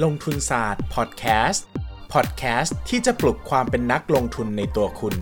[0.00, 1.66] ลงทุนศาสตร์พอดแคสต์
[2.12, 5.14] พอดแคสต์ที่จะปลุกความเป็นนักลงทุนในตัวคุณ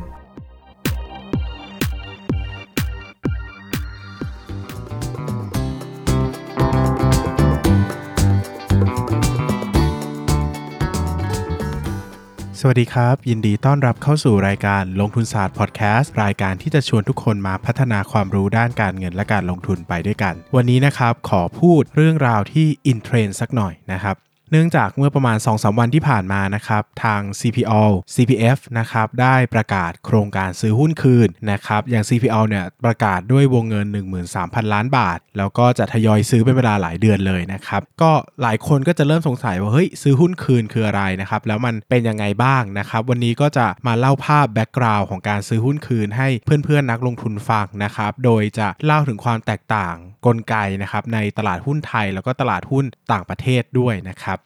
[12.63, 24.17] สวัสดีครับ ยินดีต้อนรับเข้าสู่รายการลงทุนศาสตร์พอดแคสต์รายการที่จะชวนทุกคนมาพัฒนาความรู้ด้านการเงินและการลงทุนไปด้วยกัน วันนี้นะครับขอพูดเรื่องราวที่ in trend สักหน่อยนะครับ
[24.53, 27.83] เนื่องจากเมื่อประมาณ 2-3 วันที่ผ่านมานะครับทาง CPO
[28.15, 33.87] CPF นะครับได้ประกาศโครงการซื้อหุ้นคืนนะครับอย่าง CPO เนี่ยประกาศด้วยวงเงิน
[34.29, 49.95] 13,000 ล้านบาท แล้วก็จะทยอยซื้อเป็นเวลาหลายเดือนเลยนะครับก็หลายคนก็จะเริ่มสงสัยว่าเฮ้ยซื้อหุ้นคืนคืออะไรนะครับแล้วมันเป็นยังไงบ้างนะครับวันนี้ก็จะมาเล่าภาพแบ็กกราวน์ของการซื้อหุ้นคืนให้เพื่อนๆนักลงทุนฟังนะครับโดยจะเล่าถึงความแตกต่าง
[50.27, 54.40] กลไกนะครับในตลาดหุ้นไทยแล้วก็ตลาดหุ้นต่างประเทศด้วยนะครับ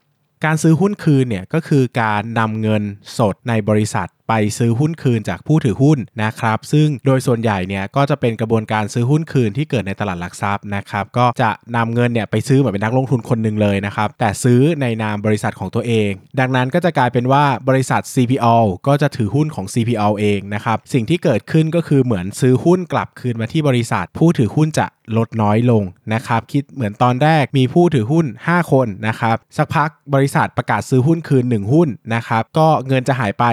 [0.44, 2.82] การซื้อหุ้นคืนเนี่ยก็คือการนำเงิน
[3.18, 24.86] สดในบริษัทไปซื้อหุ้นคืนจากผู้ถือหุ้นนะครับ ซึ่งโดยส่วนใหญ่เนี่ยก็จะเป็นกระบวนการซื้อหุ้นคืนที่เกิดในตลาดหลักทรัพย์นะครับก็จะนำเงินเนี่ยไปซื้อเหมือนเป็นนักลงทุนคนหนึ่งเลยนะครับแต่ซื้อในนามบริษัทของตัวเอง ดังนั้นก็จะกลายเป็นว่าบริษัท CPO ก็จะถือหุ้นของ CPO เองนะครับสิ่งที่เกิดขึ้นก็คือเหมือนซื้อหุ้นกลับคืนมาที่บริษัท ผู้ถือหุ้นจะ
[25.16, 25.82] ลดน้อยลง
[26.14, 33.44] นะครับคิดเหมือนตอนแรกมีผู้ถือหุ้น 5 คนนะครับสักพักบริษัทประกาศซื้อหุ้นคืน 1 หุ้นนะครับก็เงินจะหายไป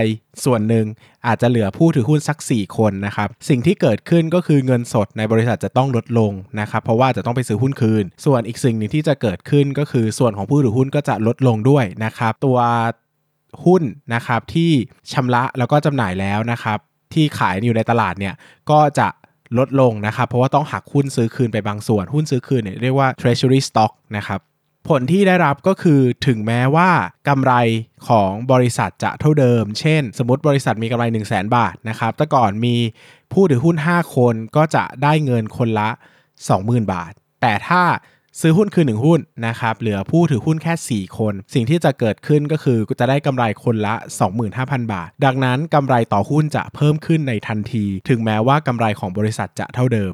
[0.46, 0.86] ส่วนหนึ่ง
[1.28, 12.60] อาจจะเหลือผู้ถือหุ้นสัก 4 คนนะครับ สิ่งที่เกิดขึ้นก็คือเงินสดในบริษัทจะต้องลดลงนะครับเพราะว่าจะต้องไปซื้อหุ้นคืน ส่วนอีกสิ่งหนึ่งที่จะเกิดขึ้นก็คือส่วนของผู้ถือหุ้นก็จะลดลงด้วยนะครับ ตัว
[13.66, 14.72] หุ้นนะครับที่
[15.12, 16.78] ชำระแล้วก็จำหน่ายแล้วนะครับ
[17.14, 18.34] ที่ขายอยู่ในตลาดเนี่ย
[18.72, 19.08] ก็จะ
[19.58, 24.40] ลดลงนะครับ เพราะว่าต้องหักหุ้นซื้อคืนไปบางส่วนหุ้นซื้อคืนเนี่ยเรียกว่า treasury stock นะครับ
[24.90, 26.90] ผลที่ได้รับก็คือถึงแม้ว่า
[27.28, 27.54] กำไร
[28.08, 32.76] ของบริษัทจะเท่าเดิม เช่น สมมติบริษัทมีกำไร 1 0 0 0 0แบาทนะครับแต่ก่อนมี
[33.34, 35.90] ผู้ถือหุ้น 5 คนก็จะได้เงินคนละ
[36.42, 37.84] 20,000 บาท แต่ถ้า
[38.40, 43.96] ซื้อหุ้นคือ 1 หุ้นนะครับ เหลือผู้ถือหุ้นแค่ 4 คน สิ่งที่จะเกิดขึ้นก็คือจะได้กำไรคนละ
[44.44, 50.14] 25,000 บาท ดังนั้นกำไรต่อหุ้นจะเพิ่มขึ้นในทันที ถึงแม้ว่ากำไรของบริษัทจะเท่าเดิม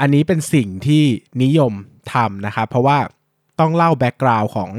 [0.00, 1.04] อันนี้เป็นสิ่งที่
[1.42, 1.72] นิยม
[2.12, 2.98] ทำนะครับ เพราะว่า
[3.60, 4.70] ต้องเล่าแบ็กกราวน์ของ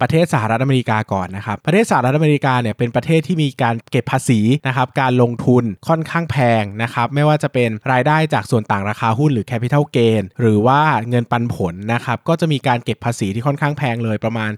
[0.00, 14.50] ประเทศสหรัฐอเมริกาก่อนนะครับ ประเทศสหรัฐอเมริกาเนี่ยเป็นประเทศที่มีการเก็บภาษีนะครับ การลงทุนค่อนข้างแพงนะครับ ไม่ว่าจะเป็นรายได้จากส่วนต่างราคาหุ้นหรือ capital gain หรือว่าเงินปันผลนะครับ ก็จะมีการเก็บภาษีที่ค่อนข้างแพงเลยประมาณ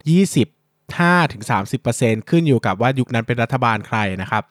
[1.10, 4.43] 25-30%ขึ้นอยู่กับว่ายุคนั้นเป็นรัฐบาลใครนะครับ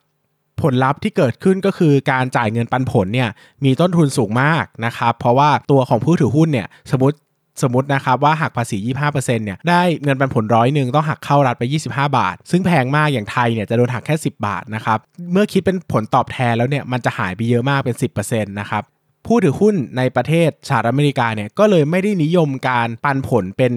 [0.61, 3.29] ผลลัพธ์ที่เกิดขึ้นก็คือการจ่ายเงินปันผลเนี่ย
[3.65, 7.17] มีต้นทุนสูงมากนะครับ เพราะว่าตัวของผู้ถือหุ้นเนี่ยสมมติ
[7.61, 8.77] สมมตินะครับว่าหักภาษี
[9.07, 14.99] 25%เนี่ยได้เงินปันผลร้อยหนึ่งต้องหักเข้ารัฐไป 25 บาท ซึ่งแพงมากอย่างไทยเนี่ยจะโดนหักแค่ 10 บาทนะครับ
[15.31, 18.83] เมื่อคิดเป็นผลตอบแทนแล้วเนี่ยมันจะหายไปเยอะมากเป็น 10%นะครับ
[19.27, 23.73] ผู้ถือหุ้นในประเทศสหรัฐอเมริกาเนี่ยก็เลยไม่ได้นิยมการปันผลเป็น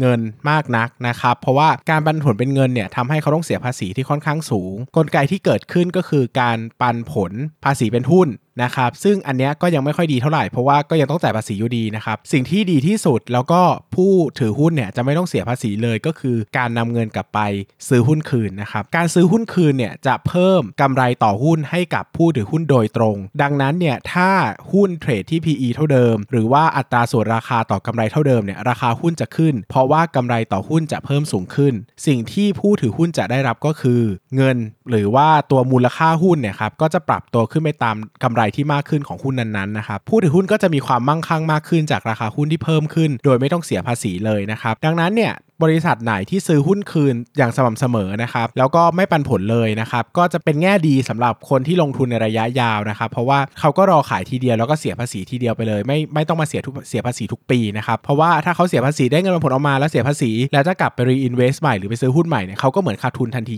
[0.00, 7.32] เงินมากนักนะครับ เพราะว่าการปันผลเป็นเงินเนี่ยทำให้เขาต้องเสียภาษีที่ค่อนข้างสูง กลไกที่เกิดขึ้นก็คือการปันผล
[7.64, 8.28] ภาษีเป็นหุ้น
[8.62, 13.60] นะครับซึ่งอันเนี้ยก็ยังไม่ค่อยดีเท่าไหร่เพราะว่าก็ยังต้องจ่ายภาษีอยู่ดีนะครับสิ่งที่ดีที่สุดแล้วก็
[13.94, 17.40] ผู้ถือหุ้นเนี่ยจะไม่ต้องเสียภาษีเลยก็คือ การนำเงินกลับไป
[17.88, 24.30] ซื้อหุ้นคืนนะครับการซื้อหุ้นคืนเนี่ยจะเพิ่มกำไรต่อหุ้นให้กับผู้ถือหุ้นโดยตรง ดังนั้นเนี่ยถ้า
[24.72, 31.74] หุ้นเทรดที่ PE เท่าเดิม หรือว่าอัตราส่วนราคาต่อกำไรเท่าเดิมเนี่ยราคาหุ้นจะขึ้น เพราะว่ากำไรต่อหุ้นจะเพิ่มสูงขึ้น
[32.06, 34.02] สิ่งที่ผู้ถือหุ้นจะได้รับก็คือ
[34.36, 34.56] เงิน
[34.90, 45.32] หรือว่าตัวมูลค่าหุ้นเนี่ยครับก็จะปรับตัวขึ้นไปตามกำไรที่มากขึ้นของหุ้นนั้นๆนะครับผู้ถือหุ้นก็จะมีความมั่งคั่งมากขึ้นจากราคาหุ้นที่เพิ่มขึ้น โดยไม่ต้องเสียภาษีเลยนะครับดังนั้นเนี่ย
[45.62, 63.54] บริษัทไหนที่ซื้อหุ้นคืนอย่างสม่ำเสมอนะครับแล้วก็ไม่ปันผลเลยนะครับก็จะเป็นแง่ดีสำหรับคนที่ลงทุนในระยะยาวนะครับเพราะว่าเขาก็รอขายทีเดียวแล้วก็เสียภาษีทีเดียวไปเลย ไม่ไม่ต้องมาเสียทุกเสียภาษีทุกปีนะครับเพราะว่าถ้าเขาเสียภาษีได้เงินปันผลออกมาแล้วเสียภาษี แล้วจะกลับไปรีอินเวสต์ใหม่หรือไปซื้อหุ้นใหม่เนี่ยเขาก็เหมือนขาดทุนทันที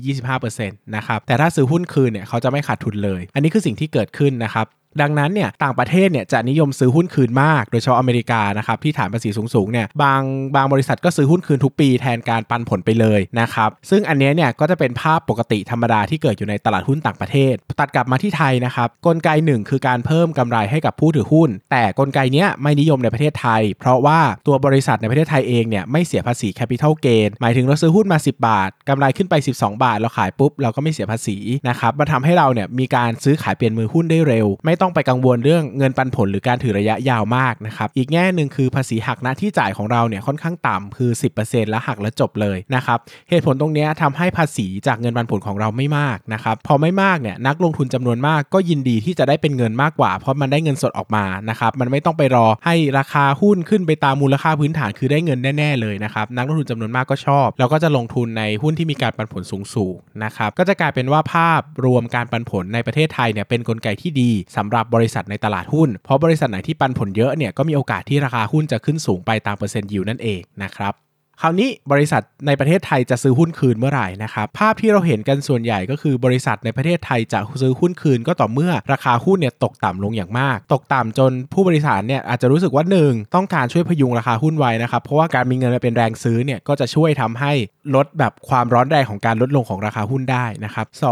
[0.47, 4.67] 25%นะครับแต่ถ้าซื้อหุ้นคืนเนี่ยเขาจะไม่ขาดทุนเลย อันนี้คือสิ่งที่เกิดขึ้นนะครับ
[5.01, 10.23] ดังนั้นเนี่ยต่างประเทศเนี่ยจะนิยมซื้อหุ้นคืนมาก โดยเฉพาะอเมริกานะครับที่ฐานภาษีสูงๆเนี่ยบาง
[10.57, 31.37] บางบริษัทก็ซื้อหุ้นคืนทุกปีแทนการปันผลไปเลยนะครับซึ่งอันนี้เนี่ยก็จะเป็นภาพปกติธรรมดาที่เกิดอยู่ในตลาดหุ้นต่างประเทศ ตัดกลับมาที่ไทยนะครับกลไกหนึ่งคือการเพิ่มกำไรให้กับผู้ถือหุ้น แต่กลไกเนี้ยไม่นิยมในประเทศไทย เพราะว่าตัวบริษัทในประเทศไทยเองเนี่ยไม่เสียภาษีแคปิตอลเกนหมายถึงเราซื้อหุ้นมา 10 บาทกำไรขึ้นไป 12 บาท เราขายปุ๊บเราก็ไม่เสียภาษี
[31.69, 41.11] นะครับมันทำให้เราเนี่ยมีการซื้อขายเปลี่ยนมือหุ้นได้เร็วไม่ต้องไปกังวลเรื่องเงินปันผลหรือการถือระยะยาวมากนะครับ อีกแง่หนึ่งคือภาษีหักหน้าที่จ่ายของเราเนี่ยค่อนข้างต่ำคือ
[41.43, 42.99] 10%แล้วหักแล้วจบเลยนะครับ
[43.31, 59.43] เหตุผลตรงนี้ทำให้ภาษีจากเงินปันผลของเราไม่มากนะครับ พอไม่มากเนี่ยนักลงทุนจำนวนมากก็ยินดีที่จะได้เป็นเงินมากกว่า เพราะมันได้เงินสดออกมานะครับมันไม่ต้องไปรอให้ราคาหุ้นขึ้นไปตามมูลค่าพื้นฐานคือได้เงินแน่ ๆเลยนะครับนักลงทุนจำนวนมากก็ชอบ แล้วก็จะลงทุนในหุ้นที่มีการปันผล
[59.75, 70.95] สูงๆนะครับก็จะกลายเป็นว่าภาพรวมการปันผลในประเทศไทยเนี่ยเป็นนกลไกที่ดีสำหรับบริษัทในตลาดหุ้น เพราะบริษัทไหนที่ปันผลเยอะเนี่ยก็มีโอกาสที่ราคาหุ้นจะขึ้นสูงไปตามเปอร์เซ็นต์ยิวนั่นเองนะครับ
[71.41, 87.53] คราวนี้บริษัทในประเทศไทยจะซื้อหุ้นคืนเมื่อไหร่นะครับภาพที่เราเห็นกันส่วนใหญ่ก็คือบริษัทในประเทศไทยจะซื้อหุ้นคืนก็ต่อเมื่อราคาหุ้นเนี่ยตกต่ำลงอย่างมาก ตกต่ำจนผู้บริษัทเนี่ยอาจจะรู้สึกว่า 1 ต้องการช่วยพยุงราคาหุ้นไว้นะครับเพราะว่าการมีเงินมาเป็นแรงซื้อเนี่ยก็จะช่วยทำให้
[87.95, 91.07] ลดแบบความร้อนแรงของการลดลงของราคาหุ้นได้นะครับส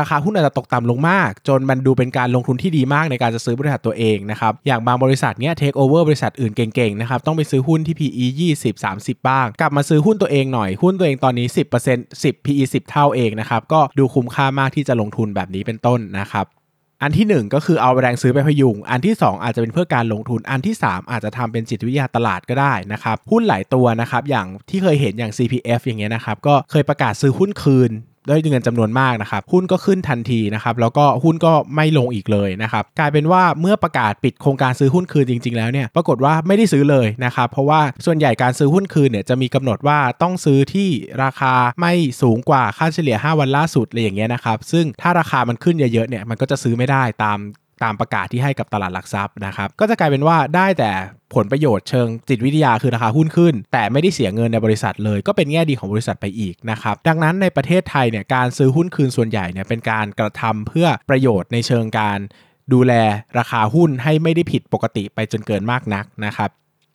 [0.00, 11.46] ราคาหุ้นอาจจะตกต่ำลงมาก จนมันดูเป็นการลงทุนที่ดีมากในการจะซื้อบริษัทตัวเองนะครับอย่างบางบริษัทเนี้ยเทคโอเวอร์บริษัทอื่นเก่งๆนะครับต้องไปซื้อหุ้นที่ PE 20 30 บ้าง กลับมาซื้อหุ้นตัวเองหน่อยหุ้นตัวเองตอนนี้
[11.86, 16.46] 10% 10 PE 10 เท่าเองนะครับก็ดูคุ้มค่ามากที่จะลงทุนแบบนี้เป็นต้นนะครับ
[17.04, 27.90] อันที่ 1 ก็คือเอาแรงซื้อไปพยุง อันที่ 2 อาจจะเป็นเพื่อการลงทุน อันที่ 3 อาจจะทำเป็นจิตวิทยาตลาดก็ได้นะครับ หุ้นหลายตัวนะครับ อย่างที่เคยเห็นอย่าง CPF อย่างเงี้ยนะครับ ก็เคยประกาศซื้อหุ้นคืน
[28.28, 40.88] ได้เงินจำนวนมากนะครับหุ้นก็ขึ้นทันทีนะครับแล้วก็หุ้นก็ไม่ลงอีกเลยนะครับกลายเป็นว่าเมื่อประกาศปิดโครงการซื้อหุ้นคืนจริง ๆ แล้วเนี่ยปรากฏว่าไม่ได้ซื้อเลยนะครับเพราะว่าส่วนใหญ่การซื้อหุ้นคืนเนี่ยจะมีกำหนดว่าต้องซื้อที่
[41.22, 41.92] ราคาไม่
[42.22, 47.38] สูงกว่าค่าเฉลี่ย 5 วันล่าสุดอะไรอย่างเงี้ยนะครับซึ่งถ้าราคามันขึ้นเยอะๆเนี่ยมันก็จะซื้อไม่ได้ตาม
[47.84, 50.90] ตามประกาศที่ให้กับตลาดหลักทรัพย์นะครับก็จะกลายเป็นว่าได้แต่
[51.34, 62.18] ผลประโยชน์เชิงจิตวิทยาคือราคาหุ้นขึ้น แต่ไม่ได้เสียเงินในบริษัทเลย ก็เป็นแง่ดีของบริษัทไปอีกนะครับดังนั้นในประเทศไทยเนี่ยการซื้อหุ้นคืนส่วนใหญ่เนี่ยเป็นการกระทำเพื่อประโยชน์ในเชิงการ
[62.72, 62.92] ดูแล
[63.38, 66.50] ราคาหุ้นให้ไม่ได้ผิดปกติไปจนเกินมากนักนะครับ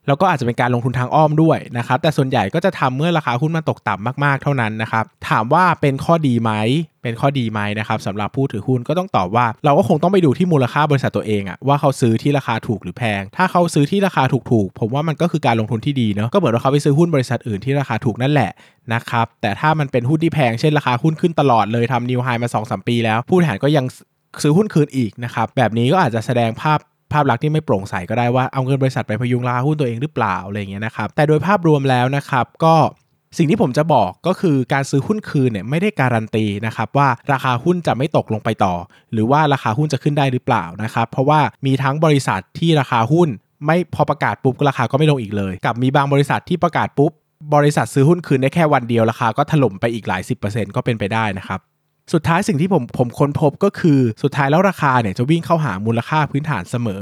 [0.07, 6.51] แล้วก็อาจจะเป็นการลงทุนทางอ้อมด้วยนะครับแต่ส่วนใหญ่ก็จะทำเมื่อราคาหุ้นมันตกต่ำมากๆเท่านั้นนะครับถามว่าเป็นข้อดีไหม
[7.04, 18.51] เป็นข้อดีไหมนะครับสำหรับผู้ถือหุ้นก็ต้องตอบว่า เราก็คงต้องไปดูที่มูลค่าบริษัทตัวเองอะว่าเขาซื้อที่ราคาถูกหรือแพง ถ้าเขาซื้อที่ราคาถูกๆผมว่ามันก็คือการลงทุนที่ดีเนาะก็เหมือนว่าเขาไปซื้อหุ้นบริษัทอื่นที่ราคาถูกนั่นแหละ
[18.94, 23.86] นะครับแต่ถ้ามันเป็นหุ้นที่แพงเช่นราคาหุ้นขึ้นตลอดเลยทำนิวไฮมา2อสปีแล้ว ผู้บริหารก็ยัง
[24.44, 26.80] ซื้อหุ้นคืนอีกนะครับแบบนี้ก็อาจจะแสดงภาพ
[27.12, 32.75] ภาพลักษณ์ที่ไม่โปร่งใสก็ได้ว่าเอาเงินบริษัทไปพยุงราหุ้นตัวเองหรือเปล่าอะไรเงี้ยนะครับแต่โดยภาพรวมแล้วนะครับก็
[33.38, 38.74] สิ่งที่ผมจะบอกก็คือการซื้อหุ้นคืนเนี่ยไม่ได้การันตีนะครับว่าราคาหุ้นจะไม่ตกลงไปต่อ
[39.13, 43.30] หรือว่าราคาหุ้นจะขึ้นได้หรือเปล่านะครับเพราะว่ามีทั้งบริษัทที่ราคาหุ้น
[43.65, 47.12] ไม่พอประกาศปุ๊บราคาก็ไม่ลงอีกเลย กับมีบางบริษัทที่ประกาศปุ๊บ
[47.56, 51.59] บริษัทซื้อหุ้นคืนได้แค่วันเดียวราคาก็ถล่มไปอีกหลาย 10%ก็เป็นไปได้นะครับ
[52.13, 57.01] สุดท้ายสิ่งที่ผมผมค้นพบก็คือสุดท้ายแล้วราคาเนี่ยจะวิ่งเข้าหามูลค่าพื้นฐานเสมอ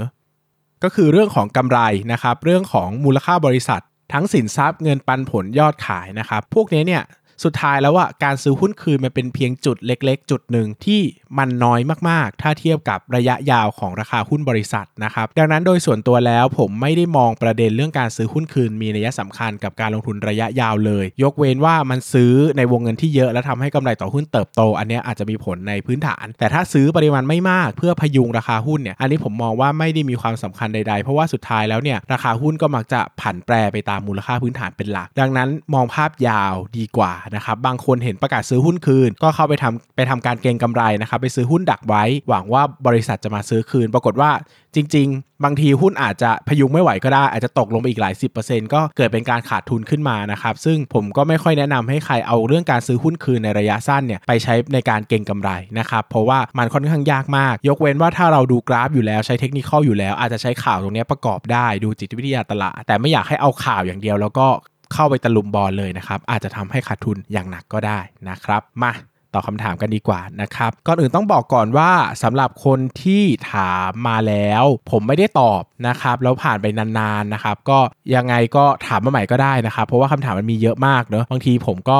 [0.83, 1.79] ก็คือเรื่องของกำไร
[2.11, 3.81] นะครับ เรื่องของมูลค่าบริษัท
[4.13, 7.03] ทั้งสินทรัพย์เงินปันผลยอดขายนะครับ พวกนี้เนี่ย
[7.43, 11.01] สุดท้ายแล้วว่าการซื้อหุ้นคืนมันเป็นเพียงจุดเล็ก ๆ จุดหนึ่งที่
[11.37, 11.79] มันน้อย
[12.09, 44.32] มากๆ ถ้าเทียบกับระยะยาวของราคาหุ้นบริษัทนะครับดังนั้นโดยส่วนตัวแล้วผมไม่ได้มองประเด็นเรื่องการซื้อหุ้นคืนมีนัยสำคัญกับการลงทุนระยะยาวเลย ยกเว้นว่ามันซื้อในวงเงินที่เยอะ แล้วทำให้กำไรต่อหุ้นเติบโต อันนี้อาจจะมีผลในพื้นฐาน แต่ถ้าซื้อปริมาณไม่มากเพื่อพยุงราคาหุ้นเนี่ยอันนี้ผมมองว่าไม่ได้มีความสำคัญใดๆ เพราะว่าสุดท้ายแล้วเนี่ยราคาหุ้นก็มักจะผันแปรไปตามมูลค่าพื้นฐานเป็นหลัก ดังนั้นมองภาพยาวดีกว่านะครับบางคนเห็นประกาศซื้อหุ้นคืน ก็เข้าไปทำไปทำการเก็งกำไรนะครับไปซื้อหุ้นดักไว้ หวังว่าบริษัทจะมาซื้อคืน ปรากฏว่า
[44.75, 48.13] จริง ๆ บางทีหุ้นอาจจะพยุงไม่ไหวก็ได้ อาจจะตกลงไปอีกหลาย
[48.44, 64.48] 10%ก็เกิดเป็นการขาดทุนขึ้นมานะครับซึ่งผมก็ไม่ค่อยแนะนำให้ใครเอาเรื่องการซื้อหุ้นคืนในระยะสั้นเนี่ยไปใช้ในการเก็งกำไรนะครับเพราะว่ามันค่อนข้างยากมาก ยกเว้นว่าถ้าเราดูกราฟอยู่แล้วใช้เทคนิคอยู่แล้ว อาจจะใช้ข่าวตรงนี้ประกอบได้ดูจิตวิทยาตลาด แต่ไม่อยากให้เอาข่าวอย่างเดียวแล้วก็
[64.94, 68.00] เข้าไปตะลุมบอลเลยนะครับ อาจจะทำให้ขาดทุนอย่างหนักก็ได้
[68.30, 68.94] นะครับ มา
[69.34, 71.92] ตอบคำถามกันดีกว่านะครับ ก่อนอื่นต้องบอกก่อนว่า
[72.24, 73.24] สำหรับคนที่
[73.54, 77.80] ถามมาแล้ว ผมไม่ได้ตอบนะครับแล้วผ่านไปนานๆนะครับ ก็
[78.15, 82.00] ยังไงก็ถามมาใหม่ก็ได้นะครับ เพราะว่าคำถามมันมีเยอะมากเนอะบางทีผมก็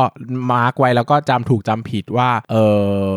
[0.52, 2.56] มาร์กไว้แล้วก็จำถูกจำผิดว่าเอ
[3.10, 3.14] อ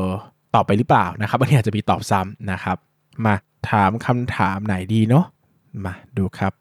[0.54, 2.76] ตอบไปหรือเปล่านะครับบางทีอาจจะมีตอบซ้ำนะครับ
[3.24, 3.34] มา
[3.70, 5.24] ถามคำถามไหนดีเนาะ
[5.84, 6.52] มาดูครับ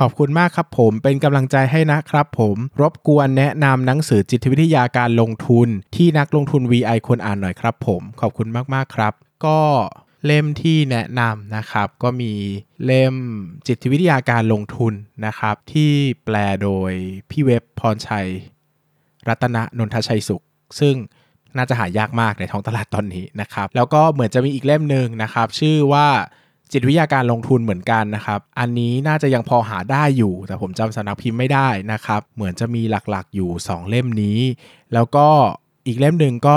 [0.06, 9.12] อบคุณมากครับผมเป็นกำลังใจให้นะครับผมรบกวนแนะนำหนังสือจิตวิทยาการลงทุน ที่นักลงทุน VI ควรอ่านหน่อยครับผม ขอบคุณมากๆครับ
[9.46, 9.58] ก็
[10.26, 12.32] เล่มที่แนะนำนะครับ ก็มี
[12.84, 13.14] เล่ม
[13.66, 14.92] จิตวิทยาการลงทุน
[15.26, 15.92] นะครับ ที่
[16.24, 16.92] แปลโดย
[17.30, 18.28] พี่เว็บพรชัย
[19.28, 20.42] รัตนนนทชัยสุข
[20.80, 20.94] ซึ่ง
[21.56, 26.08] น่าจะหายากมากในท้องตลาดตอนนี้นะครับ แล้วก็เหมือนจะมีอีกเล่มหนึ่งนะครับ ชื่อว่า
[26.72, 34.38] จิตวิทยาการลงทุนเหมือนกันนะครับ อันนี้น่าจะยังพอหาได้อยู่ แต่ผมจำสำนักพิมพ์ไม่ได้นะครับ เหมือนจะมีหลักๆอยู่ 2 เล่มนี้
[34.94, 35.26] แล้วก็
[35.86, 36.56] อีกเล่มหนึ่งก็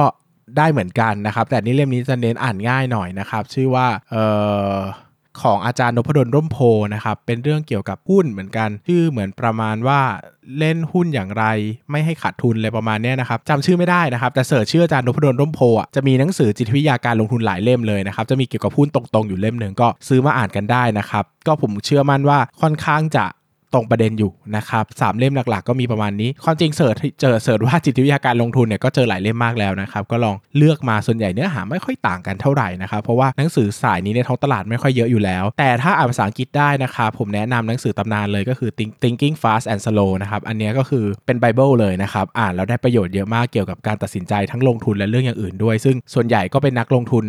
[0.58, 4.26] ได้เหมือนกันนะครับ แต่นี่เล่มนี้จะเน้นอ่านง่ายหน่อยนะครับ ชื่อว่าเอ่
[4.74, 4.76] อ
[5.42, 6.58] ของอาจารย์นพดลร่มโพ
[6.96, 10.02] นะครับเป็นเรื่องเกี่ยวกับหุ้นเหมือนกันชื่อเหมือนประมาณว่า
[10.60, 11.46] เล่นหุ้นอย่างไร
[11.92, 23.26] ไม่ให้ขาดทุนเลยประมาณนี้นะครับจำชื่อไม่ได้นะครับ แต่เสิร์ชชื่ออาจารย์นพดลร่มโพอะจะมีหนังสือจิตวิทยาการลงทุนหลายเล่มเลยนะครับจะมีเกี่ยวกับหุ้นตรงๆอยู่เล่มหนึ่งก็ซื้อมาอ่านกันได้นะครับก็ผมเชื่อมั่นว่าค่อนข้างจะ
[23.74, 38.72] ตรงประเด็นอยู่นะครับสามเล่มหลัก ๆ ก็มีประมาณนี้ความจริง search เจอ search ว่าจิตวิทยาการลงทุนเนี่ยก็เจอหลายเล่มมากแล้วนะครับก็ลองเลือกมาส่วนใหญ่เนื้อหาไม่ค่อยต่างกันเท่าไหร่นะครับเพราะว่าหนังสือสายนี้ในท้องตลาดไม่ค่อยเยอะอยู่แล้ว แต่ถ้าอ่านภาษาอังกฤษได้นะครับผมแนะนำหนังสือตำนานเลยก็คือ
[39.04, 47.26] Thinking, Fast and Slow นะครับอันนี้ก็คือเป็นไบเบิลเลยนะครับอ่านแล้วได้ประโยชน์เยอะมากเกี่ยวกับการตัดสินใจทั้งลงทุนและเรื่องอย่างอื่นด้วย ซึ่งส่วนใหญ่ก็เป็นนักลงทุน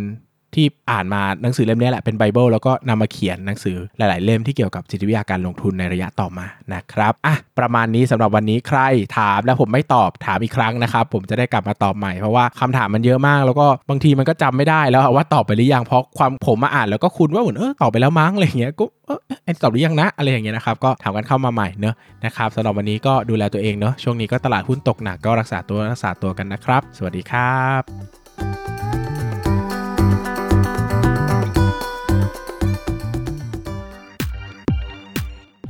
[0.54, 8.80] ที่อ่านมาหนังสือเล่มนี้แหละเป็นไบเบิลแล้วก็นำมาเขียนหนังสือหลาย ๆ เล่มที่เกี่ยวกับจิตวิทยาการลงทุนในระยะต่อมานะครับอะประมาณนี้สำหรับวันนี้ใคร
[9.18, 28.29] ถามแล้วผมไม่ตอบถามอีกครั้งนะครับ ผมจะได้กลับมาตอบใหม่เพราะว่าคำถามมันเยอะมาก แล้วก็บางทีมันก็จำไม่ได้แล้วว่าตอบไปหรือยังเพราะความผมมาอ่านแล้วก็คุณว่าเหมือนเออตอบไปแล้วมั้งอะไรเงี้ยก็เออไอตอบหรือยังนะอะไรอย่างเงี้ยนะครับก็ถามกันเข้ามาใหม่เนอะนะครับสำหรับวันนี้ก็ดูแลตัวเองเนอะช่วงนี้ก็ตลาดหุ้นตกหนักก็รักษาตัวรักษาตัวกันนะครับ สวัสดีครับ